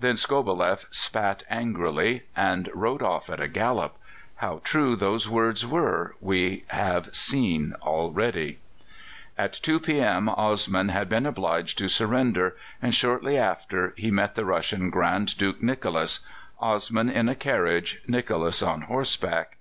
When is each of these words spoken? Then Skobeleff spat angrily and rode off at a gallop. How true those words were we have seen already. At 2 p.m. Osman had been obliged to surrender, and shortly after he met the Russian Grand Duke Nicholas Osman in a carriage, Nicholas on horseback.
Then 0.00 0.14
Skobeleff 0.16 0.86
spat 0.90 1.42
angrily 1.50 2.22
and 2.34 2.70
rode 2.72 3.02
off 3.02 3.28
at 3.28 3.42
a 3.42 3.46
gallop. 3.46 3.98
How 4.36 4.62
true 4.64 4.96
those 4.96 5.28
words 5.28 5.66
were 5.66 6.16
we 6.18 6.64
have 6.68 7.14
seen 7.14 7.74
already. 7.82 8.58
At 9.36 9.52
2 9.52 9.80
p.m. 9.80 10.30
Osman 10.30 10.88
had 10.88 11.10
been 11.10 11.26
obliged 11.26 11.76
to 11.76 11.90
surrender, 11.90 12.56
and 12.80 12.94
shortly 12.94 13.36
after 13.36 13.92
he 13.98 14.10
met 14.10 14.34
the 14.34 14.46
Russian 14.46 14.88
Grand 14.88 15.36
Duke 15.36 15.62
Nicholas 15.62 16.20
Osman 16.58 17.10
in 17.10 17.28
a 17.28 17.34
carriage, 17.34 18.00
Nicholas 18.06 18.62
on 18.62 18.80
horseback. 18.80 19.58